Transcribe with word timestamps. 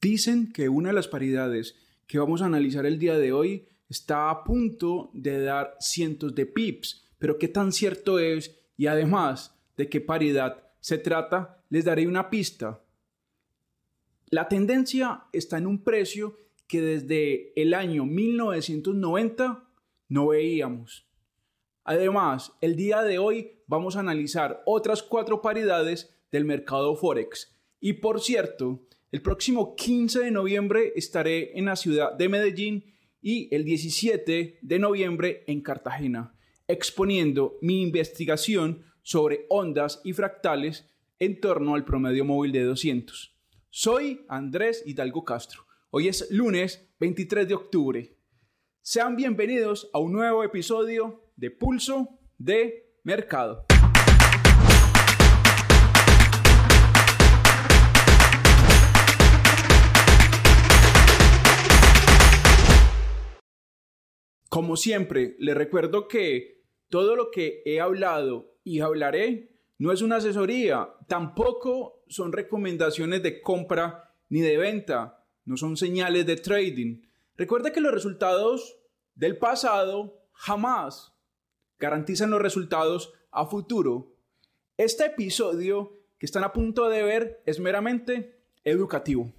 Dicen 0.00 0.52
que 0.52 0.68
una 0.68 0.90
de 0.90 0.94
las 0.94 1.08
paridades 1.08 1.76
que 2.06 2.18
vamos 2.18 2.40
a 2.40 2.46
analizar 2.46 2.86
el 2.86 2.98
día 2.98 3.18
de 3.18 3.32
hoy 3.32 3.68
está 3.88 4.30
a 4.30 4.44
punto 4.44 5.10
de 5.12 5.42
dar 5.42 5.76
cientos 5.78 6.34
de 6.34 6.46
pips, 6.46 7.04
pero 7.18 7.38
qué 7.38 7.48
tan 7.48 7.70
cierto 7.72 8.18
es 8.18 8.58
y 8.78 8.86
además 8.86 9.54
de 9.76 9.90
qué 9.90 10.00
paridad 10.00 10.70
se 10.80 10.96
trata, 10.96 11.62
les 11.68 11.84
daré 11.84 12.06
una 12.06 12.30
pista. 12.30 12.82
La 14.30 14.48
tendencia 14.48 15.24
está 15.32 15.58
en 15.58 15.66
un 15.66 15.84
precio 15.84 16.36
que 16.66 16.80
desde 16.80 17.52
el 17.60 17.74
año 17.74 18.06
1990 18.06 19.68
no 20.08 20.28
veíamos. 20.28 21.06
Además, 21.84 22.52
el 22.60 22.76
día 22.76 23.02
de 23.02 23.18
hoy 23.18 23.58
vamos 23.66 23.96
a 23.96 24.00
analizar 24.00 24.62
otras 24.64 25.02
cuatro 25.02 25.42
paridades 25.42 26.14
del 26.30 26.44
mercado 26.44 26.96
Forex. 26.96 27.54
Y 27.80 27.94
por 27.94 28.20
cierto, 28.20 28.86
el 29.12 29.22
próximo 29.22 29.74
15 29.74 30.20
de 30.20 30.30
noviembre 30.30 30.92
estaré 30.94 31.58
en 31.58 31.64
la 31.64 31.76
ciudad 31.76 32.12
de 32.12 32.28
Medellín 32.28 32.94
y 33.20 33.52
el 33.54 33.64
17 33.64 34.60
de 34.62 34.78
noviembre 34.78 35.44
en 35.46 35.62
Cartagena, 35.62 36.34
exponiendo 36.68 37.58
mi 37.60 37.82
investigación 37.82 38.84
sobre 39.02 39.46
ondas 39.48 40.00
y 40.04 40.12
fractales 40.12 40.88
en 41.18 41.40
torno 41.40 41.74
al 41.74 41.84
promedio 41.84 42.24
móvil 42.24 42.52
de 42.52 42.62
200. 42.62 43.36
Soy 43.68 44.24
Andrés 44.28 44.84
Hidalgo 44.86 45.24
Castro. 45.24 45.66
Hoy 45.90 46.06
es 46.08 46.30
lunes 46.30 46.88
23 47.00 47.48
de 47.48 47.54
octubre. 47.54 48.16
Sean 48.80 49.16
bienvenidos 49.16 49.90
a 49.92 49.98
un 49.98 50.12
nuevo 50.12 50.44
episodio 50.44 51.32
de 51.36 51.50
Pulso 51.50 52.20
de 52.38 52.94
Mercado. 53.02 53.66
Como 64.50 64.76
siempre, 64.76 65.36
les 65.38 65.56
recuerdo 65.56 66.08
que 66.08 66.64
todo 66.88 67.14
lo 67.14 67.30
que 67.30 67.62
he 67.64 67.80
hablado 67.80 68.56
y 68.64 68.80
hablaré 68.80 69.54
no 69.78 69.92
es 69.92 70.02
una 70.02 70.16
asesoría, 70.16 70.88
tampoco 71.06 72.02
son 72.08 72.32
recomendaciones 72.32 73.22
de 73.22 73.40
compra 73.42 74.12
ni 74.28 74.40
de 74.40 74.56
venta, 74.56 75.24
no 75.44 75.56
son 75.56 75.76
señales 75.76 76.26
de 76.26 76.34
trading. 76.34 77.00
Recuerda 77.36 77.70
que 77.70 77.80
los 77.80 77.94
resultados 77.94 78.76
del 79.14 79.38
pasado 79.38 80.20
jamás 80.32 81.14
garantizan 81.78 82.30
los 82.30 82.42
resultados 82.42 83.12
a 83.30 83.46
futuro. 83.46 84.16
Este 84.76 85.06
episodio 85.06 85.92
que 86.18 86.26
están 86.26 86.42
a 86.42 86.52
punto 86.52 86.88
de 86.88 87.04
ver 87.04 87.40
es 87.46 87.60
meramente 87.60 88.42
educativo. 88.64 89.32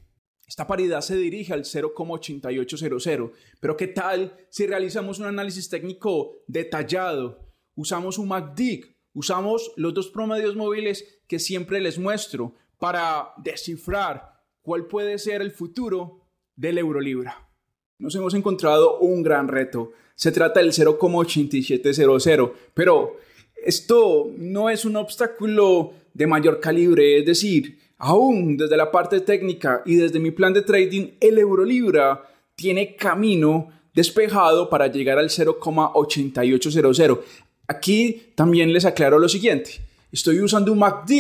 Esta 0.52 0.68
paridad 0.68 1.00
se 1.00 1.16
dirige 1.16 1.54
al 1.54 1.64
0,8800. 1.64 3.32
Pero 3.62 3.78
¿qué 3.78 3.88
tal 3.88 4.36
si 4.50 4.68
realizamos 4.68 5.18
un 5.20 5.28
análisis 5.28 5.70
técnico 5.70 6.44
detallado? 6.46 7.40
Usamos 7.74 8.18
un 8.18 8.28
MACD, 8.28 8.84
usamos 9.14 9.72
los 9.78 9.94
dos 9.94 10.10
promedios 10.10 10.58
móviles 10.58 11.22
que 11.30 11.40
siempre 11.40 11.80
les 11.80 11.98
muestro 11.98 12.54
para 12.80 13.30
descifrar 13.38 14.44
cuál 14.62 14.88
puede 14.88 15.20
ser 15.20 15.42
el 15.42 15.52
futuro 15.52 16.28
del 16.58 16.80
Eurolibra. 16.80 17.50
Nos 17.98 18.14
hemos 18.16 18.34
encontrado 18.34 19.00
un 19.00 19.24
gran 19.24 19.48
reto. 19.48 19.94
Se 20.16 20.34
trata 20.34 20.60
del 20.60 20.74
0,8700, 20.74 22.52
pero 22.74 23.16
esto 23.56 24.30
no 24.36 24.70
es 24.70 24.84
un 24.84 24.98
obstáculo 24.98 25.94
de 26.14 26.28
mayor 26.28 26.60
calibre, 26.60 27.20
es 27.20 27.26
decir, 27.26 27.91
Aún 28.04 28.58
desde 28.58 28.78
la 28.78 28.92
parte 28.92 29.20
técnica 29.20 29.84
y 29.86 29.94
desde 29.94 30.20
mi 30.20 30.32
plan 30.32 30.54
de 30.54 30.64
trading, 30.64 31.10
el 31.20 31.38
Eurolibra 31.38 32.28
tiene 32.56 32.96
camino 32.96 33.70
despejado 33.94 34.72
para 34.72 34.88
llegar 34.88 35.20
al 35.20 35.30
0,8800. 35.30 37.20
Aquí 37.68 38.34
también 38.34 38.74
les 38.74 38.86
aclaro 38.86 39.20
lo 39.20 39.30
siguiente. 39.30 39.82
Estoy 40.12 40.40
usando 40.40 40.72
un 40.72 40.80
MACD 40.80 41.12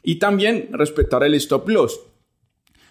Y 0.03 0.19
también 0.19 0.69
respetar 0.71 1.23
el 1.23 1.33
stop 1.33 1.67
loss. 1.67 1.99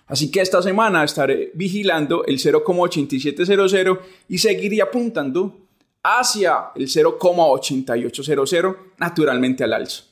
Así 0.06 0.32
que 0.32 0.40
esta 0.40 0.60
semana 0.60 1.04
estaré 1.04 1.52
vigilando 1.54 2.24
el 2.24 2.40
0,8700 2.40 4.00
y 4.28 4.38
seguiré 4.38 4.82
apuntando 4.82 5.68
hacia 6.02 6.72
el 6.74 6.88
0,8800 6.88 8.76
naturalmente 8.98 9.62
al 9.62 9.74
alza. 9.74 10.06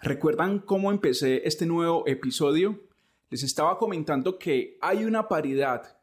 ¿Recuerdan 0.00 0.60
cómo 0.60 0.92
empecé 0.92 1.42
este 1.44 1.66
nuevo 1.66 2.04
episodio? 2.06 2.78
Les 3.28 3.42
estaba 3.42 3.76
comentando 3.76 4.38
que 4.38 4.78
hay 4.80 5.04
una 5.04 5.26
paridad 5.26 5.98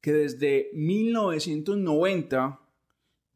que 0.00 0.12
desde 0.12 0.70
1990 0.74 2.67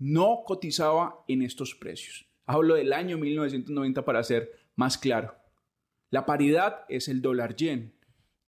no 0.03 0.43
cotizaba 0.45 1.23
en 1.29 1.43
estos 1.43 1.77
precios. 1.77 2.27
Hablo 2.45 2.75
del 2.75 2.93
año 2.93 3.19
1990 3.19 4.05
para 4.05 4.25
ser 4.25 4.51
más 4.75 4.99
claro. 4.99 5.37
La 6.11 6.27
paridad 6.27 6.81
es 6.89 7.07
el 7.07 7.23
dólar 7.23 7.55
yen 7.55 7.95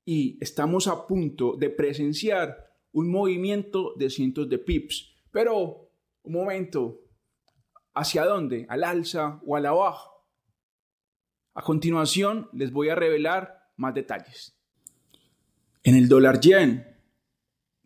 y 0.03 0.39
estamos 0.41 0.87
a 0.87 1.05
punto 1.05 1.55
de 1.55 1.69
presenciar 1.69 2.73
un 2.91 3.11
movimiento 3.11 3.93
de 3.97 4.09
cientos 4.09 4.49
de 4.49 4.57
pips. 4.57 5.13
Pero, 5.29 5.91
un 6.23 6.33
momento, 6.33 7.01
¿hacia 7.93 8.25
dónde? 8.25 8.65
¿Al 8.67 8.83
alza 8.83 9.39
o 9.45 9.55
a 9.55 9.59
la 9.59 9.73
baja? 9.73 10.09
A 11.53 11.61
continuación 11.61 12.49
les 12.53 12.71
voy 12.71 12.89
a 12.89 12.95
revelar 12.95 13.69
más 13.77 13.93
detalles. 13.93 14.57
En 15.83 15.93
el 15.93 16.09
dólar 16.09 16.39
yen, 16.39 16.87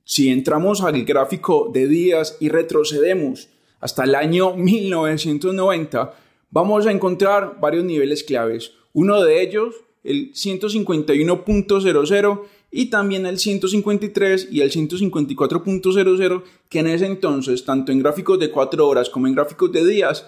si 0.05 0.29
entramos 0.29 0.83
al 0.83 1.03
gráfico 1.03 1.69
de 1.73 1.85
días 1.85 2.37
y 2.39 2.47
retrocedemos 2.47 3.49
hasta 3.79 4.03
el 4.03 4.15
año 4.15 4.55
1990, 4.55 6.13
vamos 6.49 6.85
a 6.85 6.91
encontrar 6.91 7.59
varios 7.59 7.83
niveles 7.83 8.23
claves. 8.23 8.73
Uno 8.93 9.23
de 9.23 9.41
ellos, 9.41 9.75
el 10.03 10.33
151.00, 10.33 12.41
y 12.69 12.89
también 12.89 13.25
el 13.25 13.39
153 13.39 14.49
y 14.51 14.61
el 14.61 14.71
154.00 14.71 16.43
que 16.69 16.79
en 16.79 16.87
ese 16.87 17.05
entonces, 17.05 17.65
tanto 17.65 17.91
en 17.91 17.99
gráficos 17.99 18.39
de 18.39 18.51
4 18.51 18.87
horas 18.87 19.09
como 19.09 19.27
en 19.27 19.35
gráficos 19.35 19.71
de 19.71 19.85
días, 19.85 20.27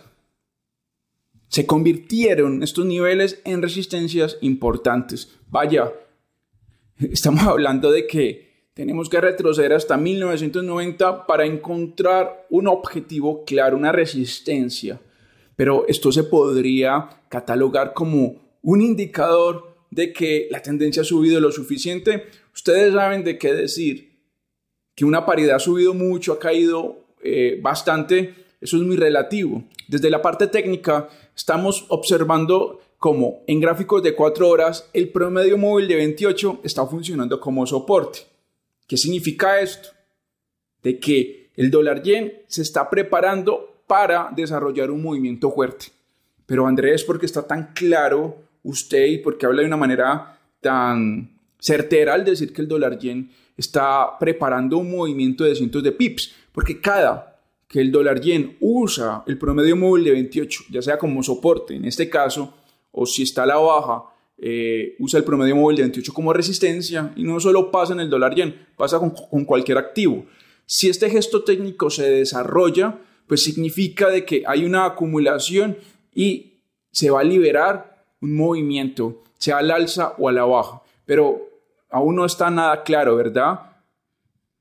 se 1.50 1.66
convirtieron 1.66 2.64
estos 2.64 2.86
niveles 2.86 3.42
en 3.44 3.62
resistencias 3.62 4.38
importantes. 4.42 5.38
Vaya, 5.50 5.92
estamos 6.98 7.44
hablando 7.44 7.92
de 7.92 8.08
que 8.08 8.49
tenemos 8.80 9.10
que 9.10 9.20
retroceder 9.20 9.74
hasta 9.74 9.98
1990 9.98 11.28
para 11.28 11.46
encontrar 11.46 12.48
un 12.50 12.66
objetivo 12.70 13.44
claro, 13.44 13.76
una 13.76 13.92
resistencia. 13.92 15.02
Pero 15.58 15.84
esto 15.90 16.14
se 16.14 16.24
podría 16.24 17.10
catalogar 17.28 17.94
como 17.94 18.38
un 18.62 18.80
indicador 18.80 19.76
de 19.92 20.14
que 20.14 20.48
la 20.50 20.62
tendencia 20.62 21.02
ha 21.02 21.06
subido 21.06 21.42
lo 21.42 21.52
suficiente. 21.52 22.28
Ustedes 22.54 22.94
saben 22.94 23.26
de 23.26 23.38
qué 23.38 23.54
decir. 23.54 24.18
Que 24.96 25.04
una 25.04 25.26
paridad 25.26 25.58
ha 25.58 25.60
subido 25.60 25.94
mucho, 25.94 26.32
ha 26.32 26.40
caído 26.40 27.04
eh, 27.22 27.60
bastante. 27.62 28.34
Eso 28.62 28.78
es 28.78 28.84
muy 28.84 28.96
relativo. 28.96 29.62
Desde 29.90 30.10
la 30.10 30.22
parte 30.22 30.48
técnica, 30.48 31.10
estamos 31.36 31.86
observando 31.90 32.80
como 32.98 33.44
en 33.46 33.60
gráficos 33.60 34.02
de 34.04 34.16
4 34.16 34.48
horas 34.48 34.90
el 34.94 35.10
promedio 35.10 35.58
móvil 35.58 35.90
de 35.90 35.98
28 35.98 36.62
está 36.64 36.86
funcionando 36.86 37.42
como 37.42 37.68
soporte. 37.68 38.39
¿Qué 38.90 38.98
significa 38.98 39.60
esto? 39.62 39.90
De 40.82 41.00
que 41.00 41.52
el 41.56 41.70
dólar 41.70 42.02
yen 42.02 42.34
se 42.48 42.64
está 42.64 42.90
preparando 42.90 43.84
para 43.86 44.32
desarrollar 44.36 44.90
un 44.90 45.04
movimiento 45.04 45.52
fuerte. 45.52 45.88
Pero 46.48 46.66
Andrés, 46.66 47.04
¿por 47.04 47.20
qué 47.20 47.28
está 47.28 47.46
tan 47.46 47.72
claro 47.76 48.38
usted 48.64 49.06
y 49.06 49.20
por 49.20 49.38
qué 49.38 49.46
habla 49.46 49.62
de 49.62 49.68
una 49.68 49.78
manera 49.78 50.40
tan 50.60 51.38
certera 51.60 52.16
al 52.16 52.26
decir 52.26 52.52
que 52.52 52.62
el 52.62 52.68
dólar 52.68 52.98
yen 52.98 53.30
está 53.56 54.18
preparando 54.20 54.80
un 54.80 54.90
movimiento 54.90 55.44
de 55.44 55.54
cientos 55.54 55.84
de 55.84 55.92
pips? 55.92 56.34
Porque 56.52 56.82
cada 56.82 57.40
que 57.68 57.82
el 57.82 57.92
dólar 57.92 58.20
yen 58.20 58.58
usa 58.60 59.24
el 59.28 59.38
promedio 59.38 59.76
móvil 59.76 60.06
de 60.06 60.12
28, 60.14 60.64
ya 60.72 60.82
sea 60.82 60.98
como 60.98 61.22
soporte 61.22 61.76
en 61.76 61.86
este 61.86 62.10
caso, 62.10 62.56
o 62.92 63.06
si 63.06 63.22
está 63.22 63.44
a 63.44 63.46
la 63.46 63.58
baja, 63.58 64.06
eh, 64.42 64.96
usa 65.00 65.20
el 65.20 65.26
promedio 65.26 65.56
móvil 65.56 65.78
de 65.78 65.84
28 65.84 66.14
como 66.14 66.34
resistencia 66.34 67.12
y 67.16 67.24
no 67.24 67.40
solo 67.40 67.72
pasa 67.72 67.94
en 67.94 68.00
el 68.00 68.10
dólar 68.10 68.36
yen, 68.36 68.56
pasa 68.78 69.00
con, 69.00 69.12
con, 69.12 69.46
cualquier 69.46 69.78
activo. 69.78 70.26
Si 70.66 70.90
este 70.90 71.10
gesto 71.10 71.44
técnico 71.44 71.90
se 71.90 72.10
desarrolla, 72.10 73.00
pues 73.28 73.44
significa 73.44 74.10
de 74.10 74.26
que 74.26 74.44
hay 74.48 74.66
una 74.66 74.86
acumulación 74.86 75.78
y 76.14 76.62
se 76.92 77.10
va 77.10 77.22
a 77.22 77.24
liberar 77.24 78.06
un 78.22 78.36
movimiento, 78.36 79.24
sea 79.38 79.58
al 79.60 79.72
alza 79.72 80.16
o 80.18 80.30
a 80.30 80.32
la 80.32 80.46
baja. 80.46 80.82
Pero 81.06 81.50
aún 81.90 82.16
no 82.16 82.26
está 82.26 82.50
nada 82.50 82.84
claro, 82.84 83.16
¿verdad? 83.16 83.60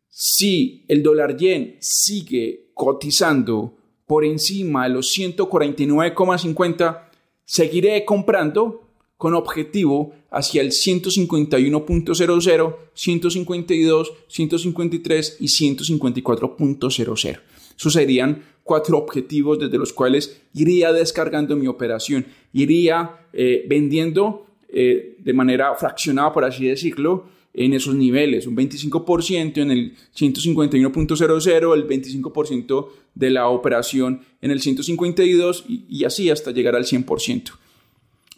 Si 0.08 0.84
el 0.88 1.02
dólar 1.02 1.36
yen 1.36 1.76
sigue 1.80 2.70
cotizando 2.74 3.76
por 4.06 4.24
encima 4.24 4.84
de 4.84 4.90
los 4.90 5.14
149,50, 5.16 7.02
seguiré 7.44 8.04
comprando 8.04 8.87
con 9.18 9.34
objetivo 9.34 10.14
hacia 10.30 10.62
el 10.62 10.70
151.00, 10.70 12.76
152, 12.94 14.12
153 14.28 15.36
y 15.40 15.46
154.00. 15.46 17.40
Esos 17.76 17.92
serían 17.92 18.44
cuatro 18.62 18.96
objetivos 18.96 19.58
desde 19.58 19.76
los 19.76 19.92
cuales 19.92 20.40
iría 20.54 20.92
descargando 20.92 21.56
mi 21.56 21.66
operación, 21.66 22.26
iría 22.52 23.26
eh, 23.32 23.64
vendiendo 23.68 24.46
eh, 24.68 25.16
de 25.18 25.32
manera 25.32 25.74
fraccionada, 25.74 26.32
por 26.32 26.44
así 26.44 26.66
decirlo, 26.66 27.36
en 27.54 27.72
esos 27.72 27.96
niveles, 27.96 28.46
un 28.46 28.54
25% 28.56 29.56
en 29.58 29.72
el 29.72 29.96
151.00, 30.16 31.74
el 31.74 31.88
25% 31.88 32.88
de 33.14 33.30
la 33.30 33.48
operación 33.48 34.20
en 34.40 34.52
el 34.52 34.60
152 34.60 35.64
y, 35.68 35.84
y 35.88 36.04
así 36.04 36.30
hasta 36.30 36.52
llegar 36.52 36.76
al 36.76 36.84
100%. 36.84 37.50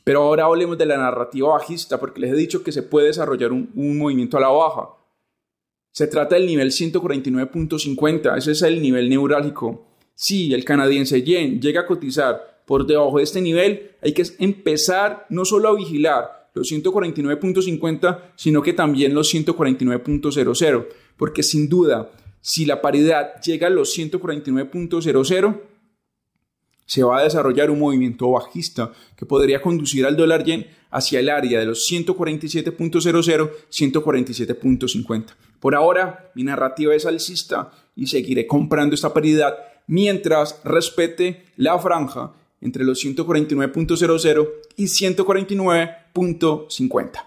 Pero 0.04 0.22
ahora 0.22 0.44
hablemos 0.44 0.78
de 0.78 0.86
la 0.86 0.96
narrativa 0.96 1.50
bajista, 1.50 2.00
porque 2.00 2.20
les 2.20 2.32
he 2.32 2.36
dicho 2.36 2.62
que 2.62 2.72
se 2.72 2.82
puede 2.82 3.08
desarrollar 3.08 3.52
un, 3.52 3.98
movimiento 3.98 4.36
a 4.36 4.40
la 4.40 4.48
baja. 4.48 4.90
Se 5.92 6.06
trata 6.06 6.36
del 6.36 6.46
nivel 6.46 6.70
149.50, 6.70 8.36
ese 8.38 8.52
es 8.52 8.62
el 8.62 8.80
nivel 8.80 9.08
neurálgico. 9.08 9.86
Si 10.14 10.54
el 10.54 10.64
canadiense 10.64 11.22
yen 11.22 11.60
llega 11.60 11.82
a 11.82 11.86
cotizar 11.86 12.62
por 12.66 12.86
debajo 12.86 13.18
de 13.18 13.24
este 13.24 13.40
nivel, 13.40 13.92
hay 14.00 14.12
que 14.12 14.24
empezar 14.38 15.26
no 15.28 15.44
solo 15.44 15.68
a 15.68 15.74
vigilar 15.74 16.50
los 16.54 16.70
149.50, 16.70 18.32
sino 18.36 18.62
que 18.62 18.72
también 18.72 19.14
los 19.14 19.32
149.00, 19.32 20.86
porque 21.16 21.42
sin 21.42 21.68
duda, 21.68 22.10
si 22.40 22.66
la 22.66 22.80
paridad 22.80 23.40
llega 23.42 23.68
a 23.68 23.70
los 23.70 23.96
149.00, 23.96 25.60
se 26.90 27.02
va 27.04 27.20
a 27.20 27.22
desarrollar 27.22 27.70
un 27.70 27.78
movimiento 27.78 28.32
bajista 28.32 28.90
que 29.16 29.24
podría 29.24 29.62
conducir 29.62 30.04
al 30.06 30.16
dólar 30.16 30.42
yen 30.42 30.66
hacia 30.90 31.20
el 31.20 31.28
área 31.28 31.60
de 31.60 31.66
los 31.66 31.88
147.00, 31.88 33.48
147.50. 33.70 35.26
Por 35.60 35.76
ahora, 35.76 36.32
mi 36.34 36.42
narrativa 36.42 36.92
es 36.92 37.06
alcista 37.06 37.70
y 37.94 38.08
seguiré 38.08 38.48
comprando 38.48 38.96
esta 38.96 39.14
paridad 39.14 39.56
mientras 39.86 40.60
respete 40.64 41.44
la 41.54 41.78
franja 41.78 42.32
entre 42.60 42.82
los 42.82 43.04
149.00 43.04 44.48
y 44.74 44.86
149.50. 44.86 47.24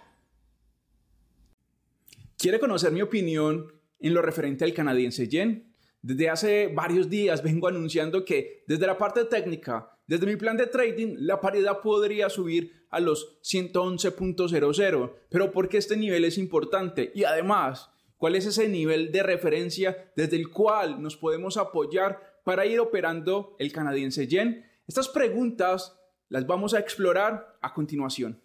¿Quiere 2.37 2.59
conocer 2.59 2.91
mi 2.91 3.01
opinión 3.01 3.71
en 4.01 4.13
lo 4.13 4.21
referente 4.21 4.65
al 4.65 4.73
canadiense 4.73 5.29
yen? 5.29 5.72
Desde 6.03 6.29
hace 6.29 6.67
varios 6.67 7.09
días 7.09 7.41
vengo 7.41 7.69
anunciando 7.69 8.25
que 8.25 8.65
desde 8.67 8.85
la 8.85 8.97
parte 8.97 9.23
técnica, 9.23 9.89
desde 10.05 10.25
mi 10.25 10.35
plan 10.35 10.57
de 10.57 10.67
trading, 10.67 11.15
la 11.19 11.39
paridad 11.39 11.79
podría 11.79 12.29
subir 12.29 12.87
a 12.89 12.99
los 12.99 13.39
111.00. 13.41 15.13
Pero 15.29 15.51
¿por 15.53 15.69
qué 15.69 15.77
este 15.77 15.95
nivel 15.95 16.25
es 16.25 16.37
importante? 16.37 17.13
Y 17.15 17.23
además, 17.23 17.89
¿cuál 18.17 18.35
es 18.35 18.45
ese 18.45 18.67
nivel 18.67 19.13
de 19.13 19.23
referencia 19.23 20.11
desde 20.17 20.35
el 20.35 20.49
cual 20.49 21.01
nos 21.01 21.15
podemos 21.15 21.55
apoyar 21.55 22.41
para 22.43 22.65
ir 22.65 22.81
operando 22.81 23.55
el 23.57 23.71
canadiense 23.71 24.27
yen? 24.27 24.65
Estas 24.85 25.07
preguntas 25.07 25.97
las 26.27 26.45
vamos 26.45 26.73
a 26.73 26.79
explorar 26.79 27.57
a 27.61 27.73
continuación 27.73 28.41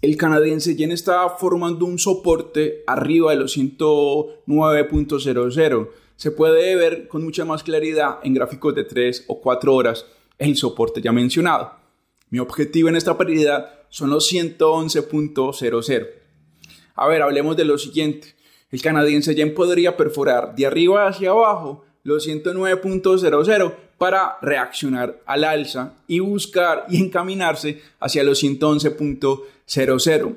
el 0.00 0.16
canadiense 0.16 0.76
yen 0.76 0.92
está 0.92 1.28
formando 1.28 1.84
un 1.84 1.98
soporte 1.98 2.84
arriba 2.86 3.32
de 3.32 3.38
los 3.38 3.56
109.00. 3.56 5.88
Se 6.14 6.30
puede 6.30 6.76
ver 6.76 7.08
con 7.08 7.24
mucha 7.24 7.44
más 7.44 7.64
claridad 7.64 8.20
en 8.22 8.34
gráficos 8.34 8.76
de 8.76 8.84
3 8.84 9.24
o 9.26 9.40
4 9.40 9.74
horas 9.74 10.06
el 10.38 10.56
soporte 10.56 11.02
ya 11.02 11.10
mencionado. 11.10 11.72
Mi 12.30 12.38
objetivo 12.38 12.88
en 12.88 12.94
esta 12.96 13.18
paridad 13.18 13.72
son 13.88 14.10
los 14.10 14.32
111.00. 14.32 16.08
A 16.94 17.08
ver, 17.08 17.22
hablemos 17.22 17.56
de 17.56 17.64
lo 17.64 17.76
siguiente. 17.78 18.36
El 18.70 18.82
canadiense 18.82 19.34
yen 19.34 19.54
podría 19.54 19.96
perforar 19.96 20.54
de 20.54 20.66
arriba 20.66 21.08
hacia 21.08 21.30
abajo 21.30 21.84
los 22.04 22.28
109.00 22.28 23.74
para 23.98 24.38
reaccionar 24.42 25.20
al 25.26 25.42
alza 25.42 25.94
y 26.06 26.20
buscar 26.20 26.86
y 26.88 26.98
encaminarse 26.98 27.82
hacia 27.98 28.22
los 28.22 28.40
111.00. 28.42 29.42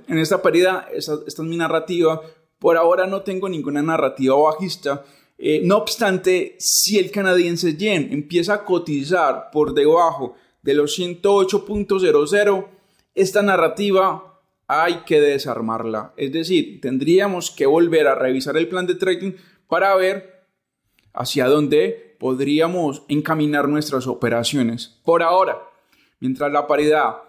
En 0.07 0.17
esta 0.17 0.41
paridad, 0.41 0.87
esta, 0.93 1.15
es 1.25 1.39
mi 1.39 1.57
narrativa. 1.57 2.21
Por 2.59 2.77
ahora 2.77 3.07
no 3.07 3.21
tengo 3.21 3.47
ninguna 3.49 3.81
narrativa 3.81 4.35
bajista. 4.35 5.03
Eh, 5.37 5.61
no 5.63 5.77
obstante, 5.77 6.55
si 6.59 6.99
el 6.99 7.09
canadiense 7.09 7.75
yen 7.75 8.11
empieza 8.11 8.53
a 8.53 8.65
cotizar 8.65 9.49
por 9.51 9.73
debajo 9.73 10.35
de 10.61 10.75
los 10.75 10.99
108.00, 10.99 12.67
esta 13.15 13.41
narrativa 13.41 14.39
hay 14.67 14.97
que 15.05 15.19
desarmarla. 15.19 16.13
Es 16.17 16.31
decir, 16.31 16.79
tendríamos 16.81 17.51
que 17.51 17.65
volver 17.65 18.07
a 18.07 18.15
revisar 18.15 18.57
el 18.57 18.67
plan 18.67 18.85
de 18.85 18.95
trading 18.95 19.31
para 19.67 19.95
ver 19.95 20.45
hacia 21.13 21.47
dónde 21.47 22.15
podríamos 22.19 23.03
encaminar 23.07 23.67
nuestras 23.67 24.07
operaciones. 24.07 24.99
Por 25.03 25.23
ahora, 25.23 25.57
mientras 26.19 26.51
la 26.51 26.67
paridad 26.67 27.23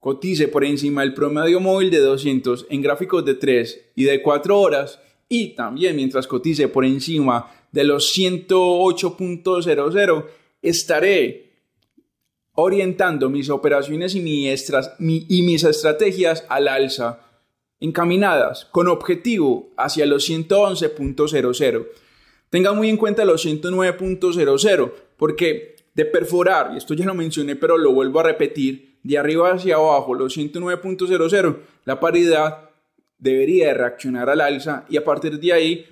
cotice 0.00 0.48
por 0.48 0.64
encima 0.64 1.02
del 1.02 1.14
promedio 1.14 1.60
móvil 1.60 1.90
de 1.90 1.98
200 1.98 2.66
en 2.70 2.82
gráficos 2.82 3.24
de 3.24 3.34
3 3.34 3.92
y 3.94 4.04
de 4.04 4.22
4 4.22 4.58
horas 4.58 4.98
y 5.28 5.54
también 5.54 5.94
mientras 5.94 6.26
cotice 6.26 6.66
por 6.68 6.84
encima 6.84 7.52
de 7.70 7.84
los 7.84 8.12
108.00 8.16 10.24
estaré 10.62 11.50
orientando 12.54 13.30
mis 13.30 13.48
operaciones 13.48 14.16
y, 14.16 14.18
y 14.18 15.42
mis 15.42 15.64
estrategias 15.64 16.44
al 16.48 16.66
alza 16.66 17.20
encaminadas 17.78 18.64
con 18.66 18.88
objetivo 18.88 19.70
hacia 19.76 20.06
los 20.06 20.28
111.00 20.28 21.86
Tenga 22.50 22.72
muy 22.72 22.88
en 22.88 22.96
cuenta 22.96 23.24
los 23.24 23.46
109.00, 23.46 24.92
porque 25.16 25.76
de 25.94 26.04
perforar, 26.04 26.72
y 26.74 26.78
esto 26.78 26.94
ya 26.94 27.04
lo 27.04 27.14
mencioné, 27.14 27.54
pero 27.54 27.78
lo 27.78 27.92
vuelvo 27.92 28.20
a 28.20 28.24
repetir, 28.24 28.89
de 29.02 29.18
arriba 29.18 29.52
hacia 29.52 29.76
abajo, 29.76 30.14
los 30.14 30.36
109.00, 30.36 31.58
la 31.84 32.00
paridad 32.00 32.70
debería 33.18 33.72
reaccionar 33.74 34.30
al 34.30 34.40
alza 34.40 34.84
y 34.88 34.96
a 34.96 35.04
partir 35.04 35.38
de 35.38 35.52
ahí 35.52 35.86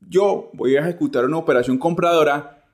yo 0.00 0.50
voy 0.54 0.76
a 0.76 0.80
ejecutar 0.80 1.24
una 1.24 1.38
operación 1.38 1.78
compradora 1.78 2.64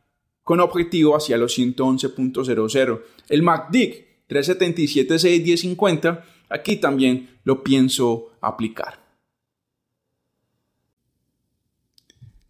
con 0.42 0.60
objetivo 0.60 1.16
hacia 1.16 1.36
los 1.36 1.58
111.00. 1.58 3.02
El 3.28 3.42
MACD 3.42 4.06
377.61050, 4.28 6.22
aquí 6.48 6.76
también 6.76 7.38
lo 7.44 7.62
pienso 7.62 8.32
aplicar. 8.40 9.04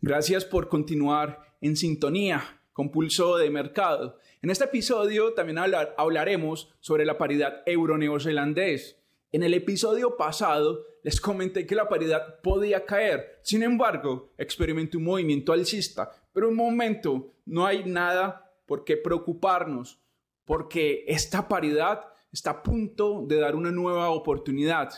Gracias 0.00 0.44
por 0.44 0.68
continuar 0.68 1.56
en 1.60 1.76
sintonía 1.76 2.60
con 2.72 2.90
Pulso 2.90 3.36
de 3.38 3.50
Mercado. 3.50 4.18
En 4.42 4.50
este 4.50 4.64
episodio 4.64 5.32
también 5.32 5.58
hablaremos 5.58 6.70
sobre 6.80 7.06
la 7.06 7.16
paridad 7.16 7.62
euro-neozelandés. 7.64 9.00
En 9.32 9.42
el 9.42 9.54
episodio 9.54 10.16
pasado 10.16 10.84
les 11.02 11.20
comenté 11.20 11.66
que 11.66 11.74
la 11.74 11.88
paridad 11.88 12.40
podía 12.42 12.84
caer, 12.84 13.40
sin 13.42 13.62
embargo, 13.62 14.32
experimenté 14.36 14.96
un 14.98 15.04
movimiento 15.04 15.52
alcista, 15.52 16.10
pero 16.32 16.48
un 16.48 16.56
momento 16.56 17.34
no 17.46 17.64
hay 17.64 17.84
nada 17.84 18.52
por 18.66 18.84
qué 18.84 18.96
preocuparnos 18.96 20.00
porque 20.44 21.04
esta 21.08 21.48
paridad 21.48 22.04
está 22.30 22.50
a 22.50 22.62
punto 22.62 23.24
de 23.26 23.36
dar 23.36 23.56
una 23.56 23.72
nueva 23.72 24.10
oportunidad. 24.10 24.90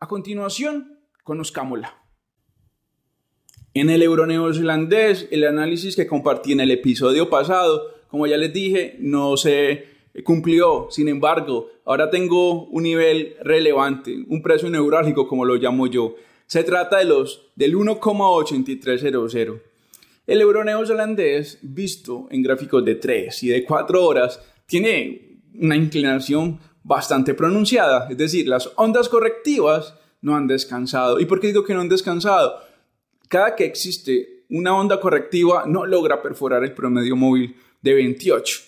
A 0.00 0.08
continuación, 0.08 1.00
conozcámosla. 1.24 2.02
En 3.74 3.90
el 3.90 4.02
euro 4.02 4.24
neozelandés, 4.26 5.28
el 5.30 5.44
análisis 5.44 5.96
que 5.96 6.06
compartí 6.06 6.52
en 6.52 6.60
el 6.60 6.70
episodio 6.70 7.28
pasado, 7.28 7.90
como 8.14 8.28
ya 8.28 8.36
les 8.36 8.52
dije, 8.52 8.94
no 9.00 9.36
se 9.36 9.86
cumplió. 10.22 10.86
Sin 10.88 11.08
embargo, 11.08 11.68
ahora 11.84 12.10
tengo 12.10 12.66
un 12.66 12.84
nivel 12.84 13.34
relevante, 13.42 14.24
un 14.28 14.40
precio 14.40 14.70
neurálgico 14.70 15.26
como 15.26 15.44
lo 15.44 15.56
llamo 15.56 15.88
yo. 15.88 16.14
Se 16.46 16.62
trata 16.62 16.98
de 16.98 17.06
los 17.06 17.50
del 17.56 17.74
1,8300. 17.74 19.60
El 20.28 20.40
euro 20.40 20.62
neozelandés, 20.62 21.58
visto 21.62 22.28
en 22.30 22.44
gráficos 22.44 22.84
de 22.84 22.94
3 22.94 23.42
y 23.42 23.48
de 23.48 23.64
4 23.64 24.06
horas, 24.06 24.40
tiene 24.66 25.40
una 25.58 25.74
inclinación 25.74 26.60
bastante 26.84 27.34
pronunciada, 27.34 28.06
es 28.08 28.16
decir, 28.16 28.46
las 28.46 28.70
ondas 28.76 29.08
correctivas 29.08 29.98
no 30.20 30.36
han 30.36 30.46
descansado. 30.46 31.18
¿Y 31.18 31.26
por 31.26 31.40
qué 31.40 31.48
digo 31.48 31.64
que 31.64 31.74
no 31.74 31.80
han 31.80 31.88
descansado? 31.88 32.60
Cada 33.26 33.56
que 33.56 33.64
existe 33.64 34.44
una 34.50 34.76
onda 34.78 35.00
correctiva 35.00 35.64
no 35.66 35.84
logra 35.84 36.22
perforar 36.22 36.62
el 36.62 36.74
promedio 36.74 37.16
móvil 37.16 37.56
de 37.84 37.94
28. 37.94 38.60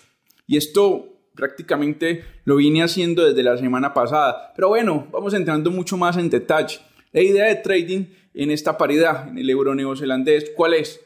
Y 0.45 0.57
esto 0.57 1.19
prácticamente 1.35 2.23
lo 2.45 2.55
vine 2.57 2.83
haciendo 2.83 3.25
desde 3.25 3.43
la 3.43 3.57
semana 3.57 3.93
pasada. 3.93 4.53
Pero 4.55 4.69
bueno, 4.69 5.07
vamos 5.11 5.33
entrando 5.33 5.71
mucho 5.71 5.97
más 5.97 6.17
en 6.17 6.29
detalle. 6.29 6.79
La 7.11 7.21
idea 7.21 7.45
de 7.45 7.55
trading 7.55 8.05
en 8.33 8.51
esta 8.51 8.77
paridad, 8.77 9.27
en 9.27 9.39
el 9.39 9.49
euro 9.49 9.73
neozelandés, 9.73 10.51
¿cuál 10.55 10.75
es? 10.75 11.01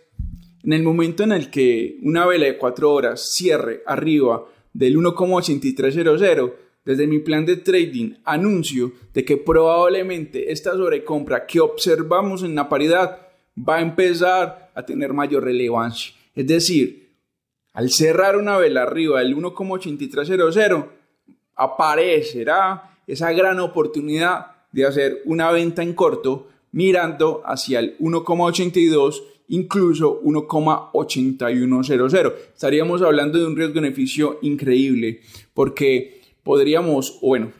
En 0.63 0.73
el 0.73 0.83
momento 0.83 1.23
en 1.23 1.31
el 1.31 1.49
que 1.49 1.97
una 2.03 2.27
vela 2.27 2.45
de 2.45 2.57
4 2.57 2.91
horas 2.91 3.33
cierre 3.33 3.81
arriba 3.87 4.45
del 4.73 4.97
1,8300, 4.97 6.53
desde 6.83 7.07
mi 7.07 7.19
plan 7.19 7.45
de 7.45 7.57
trading 7.57 8.15
anuncio 8.25 8.91
de 9.13 9.23
que 9.23 9.37
probablemente 9.37 10.51
esta 10.51 10.73
sobrecompra 10.73 11.45
que 11.45 11.59
observamos 11.59 12.43
en 12.43 12.55
la 12.55 12.67
paridad 12.67 13.19
va 13.57 13.77
a 13.77 13.81
empezar 13.81 14.71
a 14.75 14.85
tener 14.85 15.13
mayor 15.13 15.43
relevancia. 15.43 16.13
Es 16.35 16.47
decir, 16.47 17.00
al 17.73 17.89
cerrar 17.89 18.37
una 18.37 18.57
vela 18.57 18.83
arriba 18.83 19.19
del 19.19 19.35
1,8300, 19.35 20.87
aparecerá 21.55 22.97
esa 23.07 23.31
gran 23.31 23.59
oportunidad 23.59 24.47
de 24.71 24.85
hacer 24.85 25.21
una 25.25 25.51
venta 25.51 25.83
en 25.83 25.93
corto 25.93 26.47
mirando 26.71 27.41
hacia 27.45 27.79
el 27.79 27.97
1,82 27.99 29.23
incluso 29.49 30.21
1,8100. 30.23 32.33
Estaríamos 32.53 33.01
hablando 33.01 33.37
de 33.37 33.45
un 33.45 33.55
riesgo-beneficio 33.55 34.39
increíble 34.41 35.21
porque 35.53 36.21
podríamos, 36.43 37.19
bueno, 37.21 37.51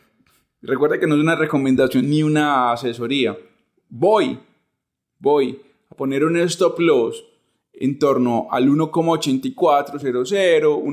recuerda 0.61 0.99
que 0.99 1.07
no 1.07 1.15
es 1.15 1.21
una 1.21 1.35
recomendación 1.35 2.09
ni 2.09 2.23
una 2.23 2.71
asesoría. 2.71 3.37
Voy, 3.89 4.39
voy 5.19 5.59
a 5.89 5.95
poner 5.95 6.23
un 6.23 6.37
stop 6.37 6.79
loss 6.79 7.25
en 7.73 7.99
torno 7.99 8.47
al 8.51 8.69
1,8400, 8.69 10.83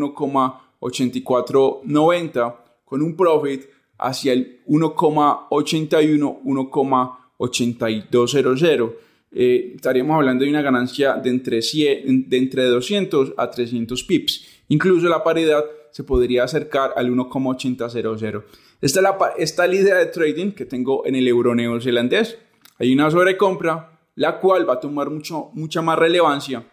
1,8490 0.80 2.56
con 2.84 3.02
un 3.02 3.16
profit 3.16 3.64
hacia 3.98 4.32
el 4.32 4.62
1,81, 4.66 6.42
1,8200 6.44 8.92
eh, 9.30 9.72
estaríamos 9.74 10.16
hablando 10.16 10.44
de 10.44 10.50
una 10.50 10.62
ganancia 10.62 11.14
de 11.14 11.30
entre, 11.30 11.62
100, 11.62 12.28
de 12.28 12.38
entre 12.38 12.64
200 12.64 13.34
a 13.36 13.50
300 13.50 14.02
pips. 14.04 14.46
Incluso 14.68 15.08
la 15.08 15.22
paridad 15.22 15.64
se 15.90 16.04
podría 16.04 16.44
acercar 16.44 16.92
al 16.96 17.10
1,8000. 17.10 18.44
Esta 18.80 19.00
es, 19.00 19.02
la, 19.02 19.18
esta 19.36 19.64
es 19.64 19.70
la 19.70 19.76
idea 19.76 19.96
de 19.96 20.06
trading 20.06 20.52
que 20.52 20.64
tengo 20.64 21.04
en 21.06 21.14
el 21.14 21.28
euro 21.28 21.54
neozelandés. 21.54 22.38
Hay 22.78 22.92
una 22.92 23.10
sobrecompra, 23.10 23.97
la 24.18 24.38
cual 24.38 24.68
va 24.68 24.74
a 24.74 24.80
tomar 24.80 25.10
mucho, 25.10 25.50
mucha 25.54 25.82
más 25.82 25.98
relevancia 25.98 26.64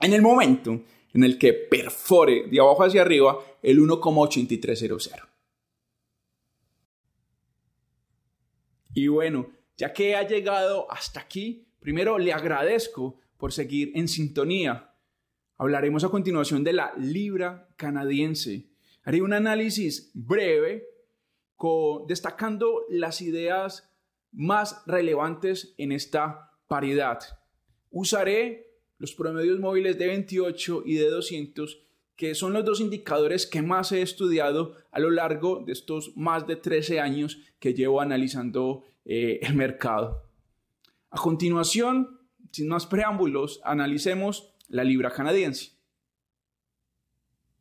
en 0.00 0.12
el 0.12 0.22
momento 0.22 0.82
en 1.14 1.24
el 1.24 1.38
que 1.38 1.52
perfore 1.52 2.48
de 2.50 2.60
abajo 2.60 2.84
hacia 2.84 3.02
arriba 3.02 3.38
el 3.62 3.78
1,8300. 3.80 5.26
Y 8.94 9.08
bueno, 9.08 9.46
ya 9.76 9.92
que 9.92 10.16
ha 10.16 10.26
llegado 10.26 10.90
hasta 10.90 11.20
aquí, 11.20 11.68
Primero, 11.80 12.18
le 12.18 12.32
agradezco 12.32 13.18
por 13.36 13.52
seguir 13.52 13.92
en 13.94 14.08
sintonía. 14.08 14.94
Hablaremos 15.56 16.04
a 16.04 16.08
continuación 16.08 16.64
de 16.64 16.72
la 16.72 16.92
libra 16.96 17.68
canadiense. 17.76 18.70
Haré 19.04 19.22
un 19.22 19.32
análisis 19.32 20.10
breve 20.14 20.86
destacando 22.06 22.84
las 22.88 23.20
ideas 23.20 23.90
más 24.32 24.82
relevantes 24.86 25.74
en 25.78 25.92
esta 25.92 26.52
paridad. 26.68 27.20
Usaré 27.90 28.68
los 28.98 29.14
promedios 29.14 29.58
móviles 29.58 29.98
de 29.98 30.06
28 30.06 30.82
y 30.84 30.94
de 30.94 31.08
200, 31.08 31.80
que 32.16 32.34
son 32.34 32.52
los 32.52 32.64
dos 32.64 32.80
indicadores 32.80 33.46
que 33.46 33.62
más 33.62 33.92
he 33.92 34.02
estudiado 34.02 34.74
a 34.90 35.00
lo 35.00 35.10
largo 35.10 35.64
de 35.64 35.72
estos 35.72 36.16
más 36.16 36.46
de 36.46 36.56
13 36.56 37.00
años 37.00 37.38
que 37.58 37.74
llevo 37.74 38.00
analizando 38.00 38.84
eh, 39.04 39.40
el 39.42 39.54
mercado. 39.54 40.24
A 41.10 41.18
continuación, 41.18 42.20
sin 42.52 42.68
más 42.68 42.86
preámbulos, 42.86 43.60
analicemos 43.64 44.54
la 44.68 44.84
libra 44.84 45.10
canadiense. 45.10 45.72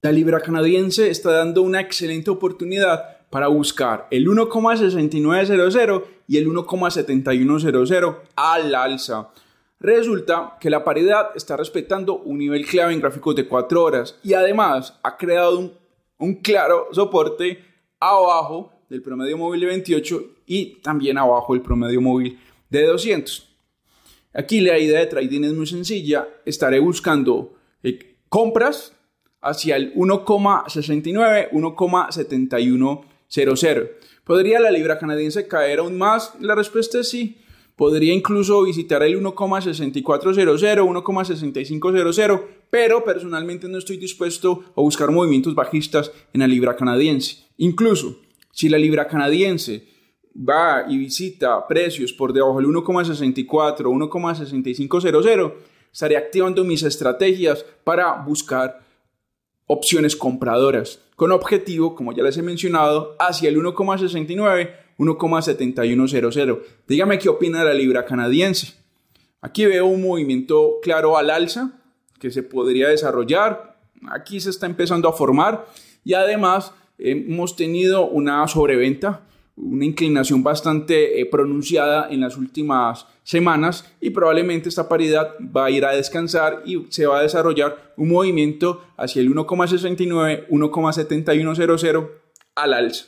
La 0.02 0.12
libra 0.12 0.42
canadiense 0.42 1.10
está 1.10 1.32
dando 1.32 1.62
una 1.62 1.82
excelente 1.82 2.30
oportunidad 2.30 3.17
para 3.30 3.48
buscar 3.48 4.08
el 4.12 4.28
1,6900 4.28 6.04
y 6.28 6.38
el 6.38 6.48
1,7100 6.48 8.18
al 8.36 8.76
alza. 8.76 9.30
Resulta 9.80 10.58
que 10.60 10.70
la 10.70 10.84
paridad 10.84 11.30
está 11.36 11.56
respetando 11.56 12.18
un 12.18 12.40
nivel 12.40 12.66
clave 12.66 12.94
en 12.94 13.00
gráficos 13.00 13.36
de 13.36 13.48
4 13.48 13.84
horas 13.84 14.18
y 14.24 14.34
además 14.34 14.98
ha 15.04 15.18
creado 15.18 15.72
un, 16.18 16.36
claro 16.36 16.88
soporte 16.92 17.64
abajo 18.00 18.72
del 18.90 19.04
promedio 19.04 19.38
móvil 19.38 19.62
de 19.62 19.68
28 19.68 20.24
y 20.48 20.82
también 20.82 21.18
abajo 21.18 21.54
del 21.54 21.62
promedio 21.62 22.02
móvil 22.02 22.40
de 22.70 22.86
200. 22.86 23.56
Aquí 24.34 24.62
la 24.62 24.80
idea 24.80 25.00
de 25.00 25.06
trading 25.06 25.44
es 25.44 25.54
muy 25.54 25.68
sencilla. 25.68 26.28
Estaré 26.46 26.80
buscando 26.80 27.54
eh, 27.84 28.16
compras 28.30 28.94
hacia 29.42 29.76
el 29.76 29.94
1,69, 29.94 31.50
1,7100. 33.30 33.92
¿Podría 34.24 34.60
la 34.60 34.72
libra 34.72 35.00
canadiense 35.00 35.48
caer 35.48 35.80
aún 35.80 35.98
más? 35.98 36.34
La 36.40 36.56
respuesta 36.56 37.00
es 37.00 37.10
sí. 37.10 37.38
Podría 37.76 38.14
incluso 38.14 38.64
visitar 38.64 39.04
el 39.04 39.22
1,6400, 39.22 40.82
1,6500, 40.82 42.44
pero 42.70 43.04
personalmente 43.04 43.68
no 43.68 43.78
estoy 43.78 43.98
dispuesto 43.98 44.64
a 44.76 44.82
buscar 44.82 45.12
movimientos 45.12 45.54
bajistas 45.54 46.12
en 46.34 46.42
la 46.42 46.48
libra 46.48 46.76
canadiense. 46.76 47.46
Incluso 47.58 48.20
si 48.52 48.68
la 48.68 48.80
libra 48.80 49.08
canadiense 49.08 49.88
va 50.36 50.86
y 50.90 50.98
visita 50.98 51.68
precios 51.68 52.12
por 52.14 52.34
debajo 52.34 52.58
del 52.58 52.66
1,64 52.68 53.86
o 53.86 53.92
1,6500, 53.92 55.54
estaré 55.94 56.18
activando 56.18 56.64
mis 56.64 56.82
estrategias 56.82 57.64
para 57.84 58.14
buscar 58.24 58.87
opciones 59.68 60.16
compradoras 60.16 61.02
con 61.16 61.32
objetivo, 61.32 61.96
como 61.96 62.14
ya 62.14 62.24
les 62.24 62.38
he 62.38 62.42
mencionado, 62.42 63.16
hacia 63.20 63.50
el 63.50 63.58
1,69, 63.58 64.72
1,7100. 64.98 66.60
Dígame 66.88 67.20
qué 67.20 67.30
opina 67.30 67.64
la 67.64 67.74
libra 67.74 68.06
canadiense. 68.06 68.74
Aquí 69.42 69.66
veo 69.66 69.86
un 69.86 70.02
movimiento 70.02 70.78
claro 70.82 71.18
al 71.18 71.30
alza 71.30 71.72
que 72.20 72.32
se 72.32 72.44
podría 72.44 72.90
desarrollar. 72.90 73.78
Aquí 74.10 74.40
se 74.40 74.50
está 74.50 74.66
empezando 74.66 75.08
a 75.10 75.14
formar 75.14 75.66
y 76.04 76.14
además 76.14 76.74
hemos 76.98 77.56
tenido 77.56 78.08
una 78.08 78.48
sobreventa 78.48 79.22
una 79.58 79.86
inclinación 79.86 80.44
bastante 80.44 81.20
eh, 81.20 81.26
pronunciada 81.26 82.10
en 82.10 82.22
las 82.22 82.38
últimas 82.38 83.08
semanas 83.24 83.92
y 84.00 84.12
probablemente 84.12 84.70
esta 84.70 84.88
paridad 84.88 85.34
va 85.40 85.66
a 85.66 85.72
ir 85.72 85.84
a 85.84 85.96
descansar 85.96 86.62
y 86.66 86.86
se 86.90 87.08
va 87.08 87.20
a 87.20 87.24
desarrollar 87.24 87.94
un 87.98 88.10
movimiento 88.10 88.86
hacia 88.96 89.22
el 89.22 89.34
1,69, 89.34 90.48
1,7100 90.48 92.12
al 92.56 92.74
alza. 92.74 93.06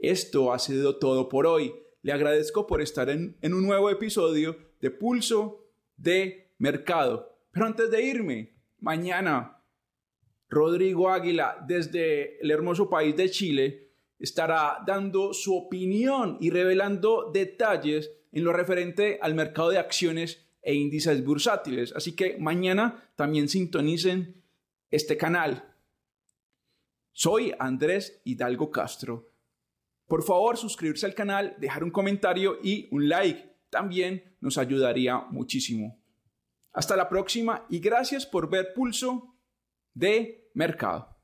Esto 0.00 0.52
ha 0.52 0.58
sido 0.58 0.96
todo 0.96 1.28
por 1.28 1.46
hoy. 1.46 1.72
Le 2.02 2.12
agradezco 2.12 2.66
por 2.66 2.80
estar 2.80 3.10
en, 3.10 3.36
en 3.42 3.54
un 3.54 3.64
nuevo 3.64 3.90
episodio 3.90 4.56
de 4.80 4.90
Pulso 4.90 5.66
de 5.96 6.52
Mercado. 6.58 7.36
Pero 7.52 7.66
antes 7.66 7.90
de 7.90 8.02
irme, 8.02 8.54
mañana 8.80 9.62
Rodrigo 10.48 11.10
Águila 11.10 11.64
desde 11.66 12.40
el 12.40 12.50
hermoso 12.50 12.90
país 12.90 13.16
de 13.16 13.30
Chile 13.30 13.89
estará 14.20 14.82
dando 14.86 15.32
su 15.32 15.56
opinión 15.56 16.36
y 16.40 16.50
revelando 16.50 17.30
detalles 17.32 18.12
en 18.32 18.44
lo 18.44 18.52
referente 18.52 19.18
al 19.22 19.34
mercado 19.34 19.70
de 19.70 19.78
acciones 19.78 20.46
e 20.62 20.74
índices 20.74 21.24
bursátiles. 21.24 21.92
Así 21.96 22.14
que 22.14 22.36
mañana 22.38 23.10
también 23.16 23.48
sintonicen 23.48 24.44
este 24.90 25.16
canal. 25.16 25.74
Soy 27.12 27.52
Andrés 27.58 28.20
Hidalgo 28.24 28.70
Castro. 28.70 29.32
Por 30.06 30.22
favor, 30.22 30.56
suscribirse 30.56 31.06
al 31.06 31.14
canal, 31.14 31.56
dejar 31.58 31.82
un 31.82 31.90
comentario 31.90 32.58
y 32.62 32.88
un 32.90 33.08
like. 33.08 33.56
También 33.70 34.36
nos 34.40 34.58
ayudaría 34.58 35.18
muchísimo. 35.30 36.02
Hasta 36.72 36.96
la 36.96 37.08
próxima 37.08 37.66
y 37.68 37.80
gracias 37.80 38.26
por 38.26 38.50
ver 38.50 38.74
Pulso 38.74 39.36
de 39.94 40.50
Mercado. 40.54 41.19